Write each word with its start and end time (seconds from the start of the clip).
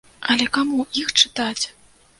Але 0.35 0.47
каму 0.57 0.87
іх 1.05 1.15
чытаць? 1.21 1.65